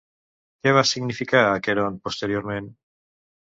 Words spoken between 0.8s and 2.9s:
significar Aqueront posteriorment?